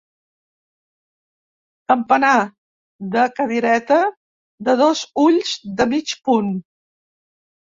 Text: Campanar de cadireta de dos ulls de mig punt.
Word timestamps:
Campanar 1.91 2.31
de 3.17 3.27
cadireta 3.41 4.01
de 4.69 4.75
dos 4.83 5.05
ulls 5.29 5.53
de 5.83 5.89
mig 5.93 6.17
punt. 6.31 6.51